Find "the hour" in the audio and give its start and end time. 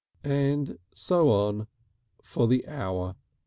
2.47-3.13